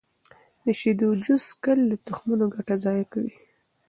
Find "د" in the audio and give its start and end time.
0.63-0.65, 1.91-1.93